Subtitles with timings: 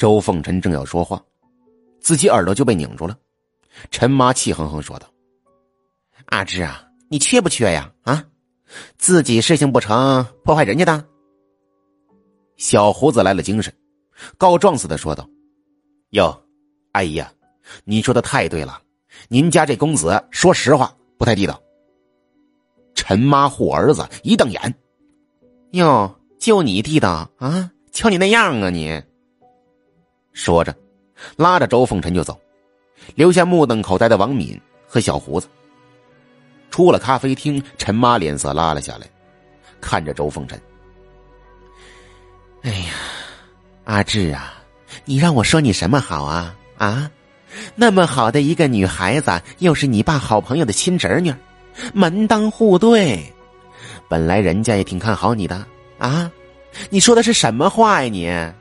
[0.00, 1.22] 周凤臣正要说话，
[2.00, 3.14] 自己耳朵就被拧住了。
[3.90, 5.06] 陈妈气哼哼说道
[6.32, 7.92] ：“阿志啊，你缺不缺呀？
[8.04, 8.24] 啊，
[8.96, 11.04] 自己事情不成，破坏人家的。”
[12.56, 13.70] 小胡子来了精神，
[14.38, 15.28] 告状似的说道
[16.16, 16.34] ：“哟，
[16.92, 17.30] 阿姨呀，
[17.84, 18.80] 你说的太对了，
[19.28, 21.60] 您家这公子说实话不太地道。”
[22.96, 24.74] 陈妈护儿子一瞪眼
[25.72, 27.70] ：“哟，就你地道啊？
[27.92, 28.98] 瞧你那样啊你！”
[30.40, 30.74] 说着，
[31.36, 32.40] 拉着周凤臣就走，
[33.14, 35.46] 留下目瞪口呆的王敏和小胡子。
[36.70, 39.06] 出了咖啡厅，陈妈脸色拉了下来，
[39.82, 40.58] 看着周凤臣。
[42.62, 42.92] 哎呀，
[43.84, 44.54] 阿志啊，
[45.04, 46.56] 你让我说你什么好啊？
[46.78, 47.10] 啊，
[47.74, 51.34] 那么好的一个女孩子，又是你爸好朋友的亲侄女，
[51.92, 53.30] 门当户对，
[54.08, 55.66] 本来人家也挺看好你的
[55.98, 56.32] 啊。
[56.88, 58.59] 你说的是什么话呀你？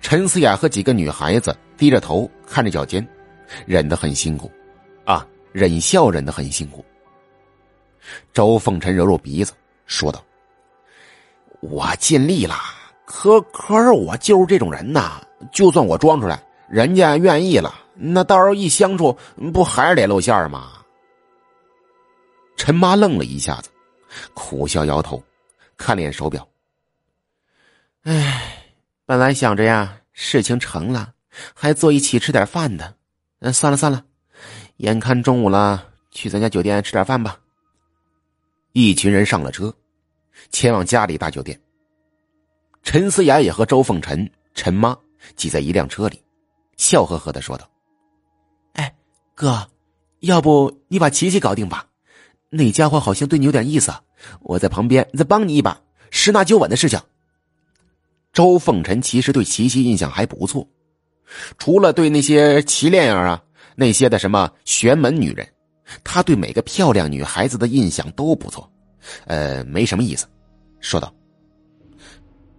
[0.00, 3.06] 陈思雅和几个女孩子低着头看着脚尖，
[3.66, 4.50] 忍得很辛苦，
[5.04, 6.84] 啊，忍笑忍得很辛苦。
[8.32, 9.52] 周凤臣揉揉鼻子，
[9.86, 10.24] 说道。
[11.60, 12.54] 我尽力了，
[13.04, 15.20] 可可是我就是这种人呐。
[15.52, 19.16] 就算我装出来，人家愿意了，那到时候一相处，
[19.52, 20.72] 不还是得露馅吗？
[22.56, 23.70] 陈妈愣了一下子，
[24.34, 25.22] 苦笑摇头，
[25.76, 26.46] 看了眼手表。
[28.04, 28.55] 唉，
[29.06, 31.12] 本来想着呀，事情成了，
[31.54, 32.96] 还坐一起吃点饭的。
[33.38, 34.04] 嗯，算了算了，
[34.78, 37.38] 眼看中午了，去咱家酒店吃点饭吧。
[38.72, 39.72] 一群人上了车。
[40.50, 41.58] 前往家里大酒店。
[42.82, 44.96] 陈思雅也和周凤臣、陈妈
[45.36, 46.20] 挤在一辆车里，
[46.76, 47.68] 笑呵呵的说道
[48.74, 48.94] ：“哎，
[49.34, 49.70] 哥，
[50.18, 51.86] 要不你把琪琪搞定吧？
[52.50, 53.94] 那家伙好像对你有点意思，
[54.40, 57.00] 我在旁边再帮你一把，十拿九稳的事情。”
[58.36, 60.68] 周凤臣其实对琪琪印象还不错，
[61.56, 63.42] 除了对那些齐恋儿啊
[63.74, 65.48] 那些的什么玄门女人，
[66.04, 68.70] 他对每个漂亮女孩子的印象都不错。
[69.24, 70.26] 呃，没什么意思，
[70.80, 71.10] 说道：“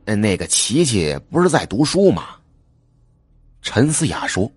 [0.04, 2.38] 那个琪琪不是在读书吗？”
[3.62, 4.52] 陈思雅说：“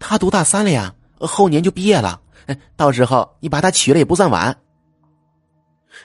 [0.00, 2.18] 他读大三了呀，后年就毕业了。
[2.76, 4.58] 到时候你把他娶了也不算晚。”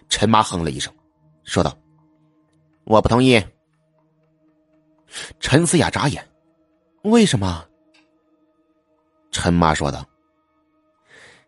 [0.10, 0.94] 陈妈哼了一声，
[1.46, 1.74] 说道
[2.84, 3.42] ：“我不同意。”
[5.40, 6.28] 陈思雅眨眼
[7.04, 7.66] ：“为什么？”
[9.32, 10.06] 陈妈说道：“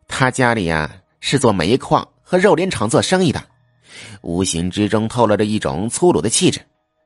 [0.07, 3.39] 他家里呀是做煤矿。”和肉联厂做生意的，
[4.23, 6.59] 无形之中透露着一种粗鲁的气质，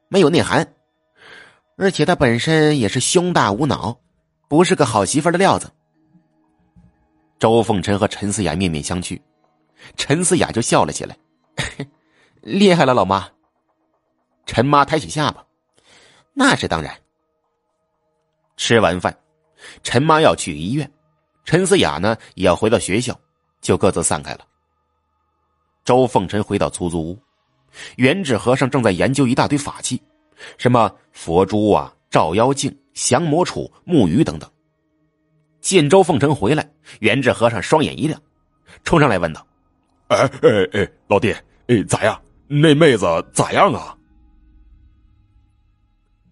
[0.07, 0.75] 没有内涵，
[1.75, 3.99] 而且他本身也是胸大无脑，
[4.47, 5.69] 不是个好媳妇的料子。
[7.37, 9.19] 周凤臣和陈思雅面面相觑，
[9.97, 11.17] 陈思雅就笑了起来
[12.39, 13.27] ：“厉害了，老妈。”
[14.47, 15.45] 陈妈抬起下巴
[16.33, 16.95] ：“那是当然。”
[18.57, 19.17] 吃完饭，
[19.83, 20.91] 陈妈要去医院，
[21.45, 23.17] 陈思雅呢也要回到学校，
[23.61, 24.45] 就各自散开了。
[25.85, 27.19] 周凤臣回到出租屋，
[27.95, 30.01] 元智和尚正在研究一大堆法器，
[30.57, 34.49] 什么佛珠啊、照妖镜、降魔杵、木鱼等等。
[35.61, 36.69] 见周凤臣回来，
[36.99, 38.21] 元智和尚双眼一亮，
[38.83, 39.45] 冲上来问道
[40.09, 41.33] ：“哎哎哎，老弟，
[41.67, 42.21] 哎咋样？
[42.47, 43.95] 那妹子咋样啊？”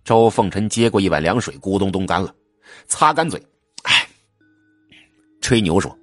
[0.08, 2.34] 周凤臣接过一碗凉水，咕咚咚干了，
[2.88, 3.46] 擦干嘴，
[3.84, 4.08] 哎，
[5.42, 5.94] 吹牛说：“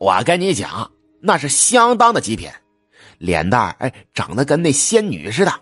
[0.00, 0.90] 我跟你讲。”
[1.20, 2.50] 那是相当的极品，
[3.18, 5.52] 脸蛋哎长得跟那仙女似的，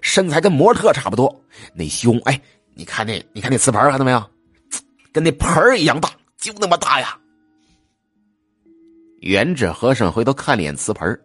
[0.00, 2.40] 身材跟模特差不多，那胸哎，
[2.74, 4.30] 你看那你看那瓷盆看到没有，
[5.12, 7.16] 跟那盆一样大，就那么大呀。
[9.20, 11.16] 元智和尚回头看了眼瓷盆，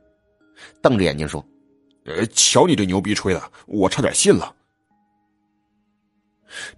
[0.84, 1.44] 瞪着眼睛说
[2.06, 4.54] ：“呃，瞧你这牛逼吹的，我差点信了。”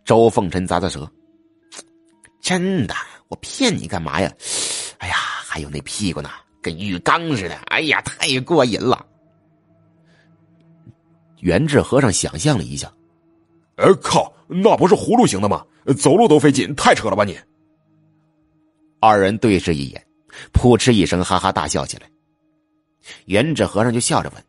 [0.05, 1.09] 周凤臣咂咂舌
[2.41, 2.93] ：“真的，
[3.27, 4.33] 我骗你干嘛呀？
[4.97, 6.29] 哎呀，还有那屁股呢。”
[6.61, 9.05] 跟浴缸似的，哎呀，太过瘾了！
[11.39, 12.91] 元智和尚想象了一下，
[13.77, 15.65] 呃，靠，那不是葫芦形的吗？
[15.97, 17.39] 走路都费劲，太扯了吧你！
[18.99, 20.05] 二人对视一眼，
[20.51, 22.11] 扑哧一声哈哈大笑起来。
[23.27, 24.43] 元智和尚就笑着问：“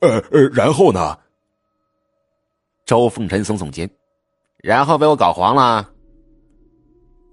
[0.00, 1.18] 呃呃，然后呢？”
[2.86, 3.90] 周凤臣耸耸肩，
[4.62, 5.88] 然后被我搞黄了。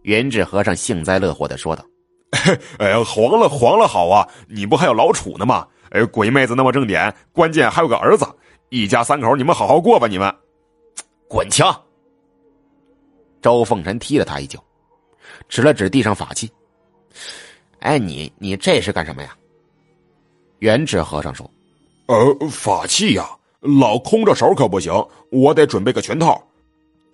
[0.03, 1.83] 元智和尚幸灾乐祸的说道。
[2.77, 4.27] 哎呀，黄了黄了好啊！
[4.47, 5.67] 你不还有老楚呢吗？
[5.91, 8.27] 哎，鬼妹子那么正点，关键还有个儿子，
[8.69, 10.07] 一家三口你们好好过吧！
[10.07, 10.33] 你们，
[11.29, 11.73] 滚枪！
[13.41, 14.61] 周凤臣踢了他一脚，
[15.47, 16.51] 指了指地上法器。
[17.79, 19.35] 哎，你你这是干什么呀？
[20.59, 21.49] 元智和尚说
[22.07, 23.29] ：“呃，法器呀，
[23.61, 24.91] 老空着手可不行，
[25.31, 26.43] 我得准备个全套。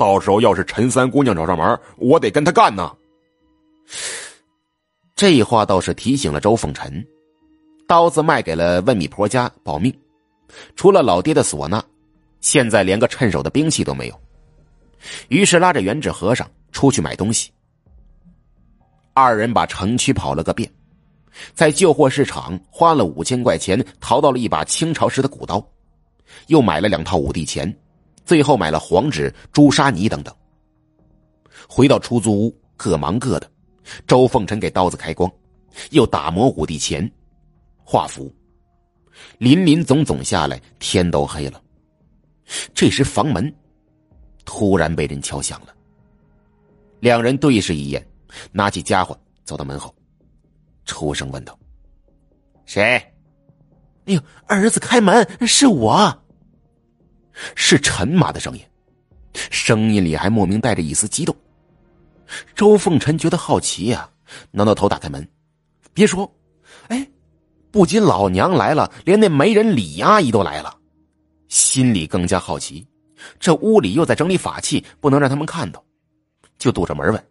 [0.02, 2.92] 到时候要是陈三姑娘找上门，我得跟她干呢。
[5.16, 7.06] 这话倒是提醒了周凤臣，
[7.88, 9.96] 刀子卖给了问米婆家保命，
[10.76, 11.84] 除了老爹的唢呐，
[12.40, 14.20] 现在连个趁手的兵器都没有。
[15.28, 17.52] 于是拉着原纸和尚出去买东西。
[19.14, 20.68] 二人把城区跑了个遍，
[21.54, 25.64] 在旧货市场花了五千块钱淘到了一把清朝时的古刀，
[26.48, 27.72] 又买了两套五帝钱，
[28.26, 30.34] 最后买了黄纸、朱砂泥等等。
[31.68, 33.50] 回到出租屋，各忙各的。
[34.06, 35.30] 周凤臣给刀子开光，
[35.90, 37.10] 又打磨五帝钱、
[37.84, 38.34] 画符，
[39.38, 41.62] 林林总总下来，天都黑了。
[42.74, 43.54] 这时房门
[44.46, 45.74] 突然被人敲响了，
[47.00, 48.06] 两人对视一眼。
[48.52, 49.94] 拿起家伙走到门后，
[50.86, 51.58] 出声问道
[52.66, 52.82] ：“谁
[54.06, 56.18] ？”“哎呦，儿子开门，是我。”
[57.56, 58.64] 是陈妈的声音，
[59.34, 61.36] 声音里还莫名带着一丝激动。
[62.56, 64.10] 周凤臣觉得好奇呀，
[64.52, 65.28] 挠挠头打开门，
[65.94, 66.32] 别说，
[66.88, 67.08] 哎，
[67.72, 70.74] 不仅老娘来了，连那媒人李阿姨都来了，
[71.50, 72.86] 心里更加好奇，
[73.40, 75.84] 这屋里又在整理法器，不能让他们看到，
[76.58, 77.24] 就堵着门问。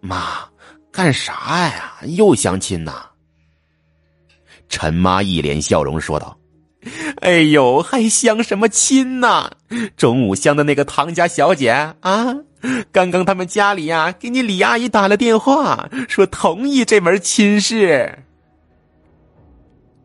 [0.00, 0.48] 妈，
[0.90, 2.00] 干啥呀？
[2.06, 3.06] 又相亲呐？
[4.70, 6.34] 陈妈一脸笑容说道
[7.20, 9.50] ：“哎呦，还相什么亲呐？
[9.96, 11.70] 中午相的那个唐家小姐
[12.00, 12.34] 啊，
[12.90, 18.24] 刚刚他们家里呀给你李阿姨打了电话，说同意这门亲事。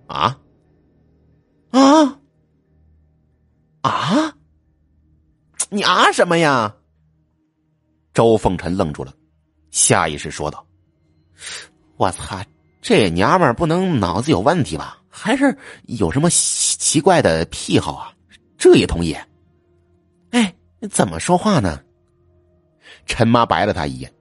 [0.08, 0.38] 啊？
[1.72, 2.20] 啊？
[3.82, 4.36] 啊？
[5.70, 6.76] 你啊什么呀？”
[8.14, 9.14] 周凤臣愣住了。
[9.72, 10.66] 下意识说道
[11.98, 12.46] ：“我擦，
[12.88, 15.02] 这娘们不能脑子有问题吧？
[15.10, 18.14] 还是有什么奇怪的癖好啊？
[18.60, 19.18] 这也同意？
[20.30, 20.54] 哎，
[20.92, 21.82] 怎么说话呢？”
[23.08, 24.14] 陈妈白了他一眼，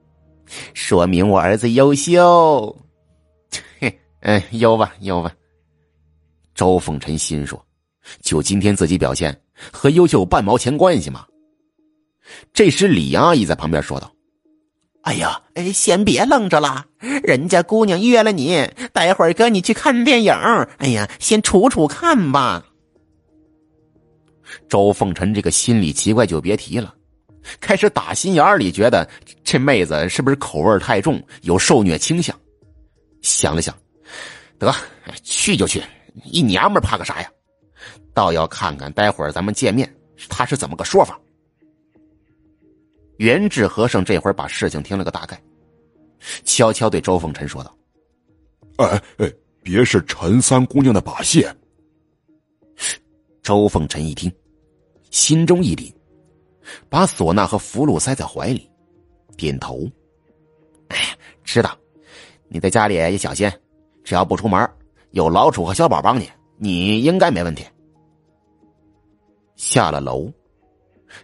[0.73, 2.75] 说明我儿子优秀。
[3.79, 5.31] 嘿，嗯，优吧，优吧。
[6.55, 7.63] 周凤臣心说
[8.23, 9.39] ：“就今天自己表现，
[9.71, 11.23] 和优秀有半毛钱关系吗？”
[12.51, 14.11] 这时，李阿姨在旁边说道。
[15.05, 20.33] 哎呀，哎，先别愣着了，人家姑娘约了你，待会儿跟你去看电影。
[20.77, 22.65] 哎呀，先处处看吧。
[24.67, 26.91] 周凤臣这个心里奇怪就别提了，
[27.59, 29.07] 开始打心眼里觉得
[29.43, 32.35] 这妹子是不是口味太重，有受虐倾向。
[33.21, 33.75] 想了想，
[34.57, 34.73] 得
[35.23, 35.83] 去就去，
[36.23, 37.29] 一娘们怕个啥呀？
[38.11, 39.87] 倒要看看待会儿咱们见面
[40.29, 41.19] 他是怎么个说法。
[43.17, 45.41] 元智和尚这会儿把事情听了个大概，
[46.43, 47.75] 悄悄对周凤臣说道
[48.77, 49.31] ：“哎哎，
[49.61, 51.45] 别是陈三姑娘的把戏。”
[53.41, 54.31] 周凤臣一听，
[55.11, 55.93] 心中一凛，
[56.89, 58.69] 把唢呐和符箓塞在怀里，
[59.37, 59.87] 点头
[60.89, 60.97] ：“哎，
[61.43, 61.77] 知道，
[62.49, 63.49] 你在家里也小心，
[64.03, 64.69] 只要不出门，
[65.11, 67.63] 有老楚和小宝帮你，你应该没问题。”
[69.55, 70.29] 下了楼，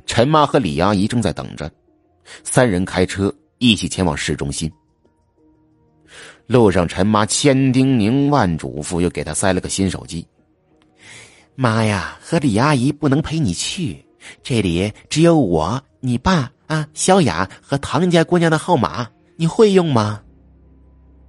[0.05, 1.69] 陈妈和李阿姨正在等着。
[2.43, 4.71] 三人开车一起前往市中心。
[6.47, 10.27] 路上，陈妈千叮咛万嘱咐，又给他塞了个新手机。
[11.55, 14.03] 妈呀，和李阿姨不能陪你去，
[14.43, 20.21] 这里只有我、你爸啊、小雅和唐家姑娘的号码，你会用吗？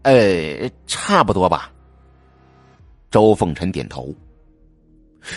[0.03, 1.73] 呃，差不多吧。
[3.11, 4.13] 周凤臣点头。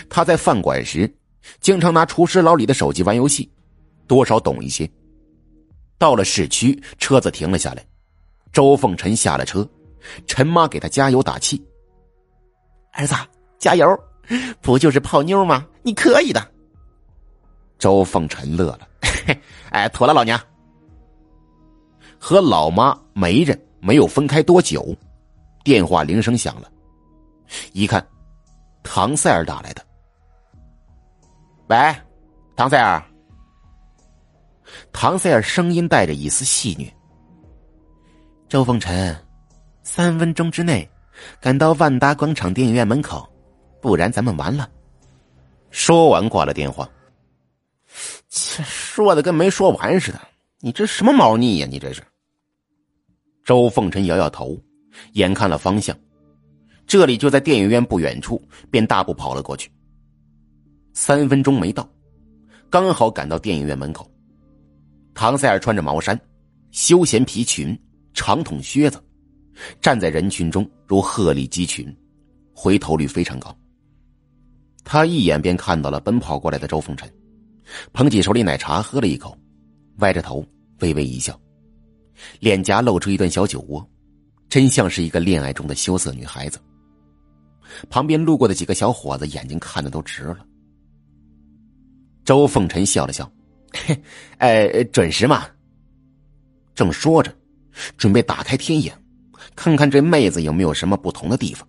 [0.08, 1.12] 他在饭馆时，
[1.60, 3.48] 经常拿厨师老李的手机玩游戏，
[4.08, 4.90] 多少懂一些。
[5.98, 7.84] 到了市区，车子停了下来。
[8.52, 9.68] 周凤臣下了车，
[10.26, 11.62] 陈妈给他加油打气
[12.92, 13.14] ：“儿子，
[13.58, 13.86] 加油！
[14.60, 15.66] 不就是泡妞吗？
[15.82, 16.52] 你可以的。”
[17.78, 18.88] 周凤臣乐了
[19.70, 20.40] ：“哎，妥了，老娘。”
[22.18, 24.96] 和老妈媒人没有分开多久，
[25.62, 26.70] 电话铃声响了。
[27.72, 28.04] 一看，
[28.82, 29.84] 唐塞尔打来的。
[31.68, 31.76] 喂，
[32.56, 33.02] 唐塞尔。
[34.92, 36.90] 唐塞尔声音带着一丝戏谑
[38.48, 39.16] ：“周凤臣，
[39.82, 40.88] 三分钟之内
[41.40, 43.28] 赶到万达广场电影院门口，
[43.80, 44.68] 不然咱们完了。”
[45.70, 46.88] 说完挂了电话。
[48.28, 50.20] 切，说的跟没说完似的。
[50.60, 51.68] 你这什么猫腻呀？
[51.70, 52.02] 你这是？
[53.44, 54.58] 周凤臣摇摇头，
[55.12, 55.96] 眼看了方向，
[56.86, 59.70] 这里就在电影院不远处，便大步跑了过去。
[60.92, 61.88] 三分钟没到，
[62.70, 64.10] 刚好赶到电影院门口。
[65.16, 66.16] 唐塞尔穿着毛衫、
[66.72, 67.76] 休闲皮裙、
[68.12, 69.02] 长筒靴子，
[69.80, 71.90] 站在人群中如鹤立鸡群，
[72.54, 73.56] 回头率非常高。
[74.84, 77.10] 他一眼便看到了奔跑过来的周凤臣，
[77.94, 79.36] 捧起手里奶茶喝了一口，
[80.00, 80.46] 歪着头
[80.80, 81.40] 微微一笑，
[82.38, 83.84] 脸颊露出一段小酒窝，
[84.50, 86.60] 真像是一个恋爱中的羞涩女孩子。
[87.88, 90.46] 旁边路过的几个小伙子眼睛看的都直了。
[92.22, 93.30] 周凤臣笑了笑
[93.86, 94.02] ：“嘿，
[94.38, 95.46] 哎，准时嘛。”
[96.74, 97.32] 正说着，
[97.96, 98.96] 准备打开天眼，
[99.54, 101.66] 看看这妹子有没有什么不同的地方。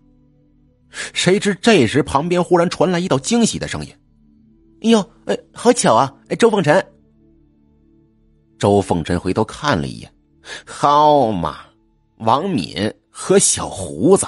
[1.14, 3.94] 谁知这时旁边忽然传来一道惊喜的声音
[4.84, 6.14] ：“哎呦，哎，好巧啊！
[6.30, 6.86] 哎，周凤臣。”
[8.60, 10.12] 周凤臣回头看了一眼，
[10.66, 11.60] 好嘛，
[12.18, 14.26] 王敏和小胡子。